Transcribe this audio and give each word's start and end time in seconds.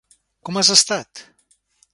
Com 0.49 0.57
has 0.61 0.73
estat? 0.77 1.23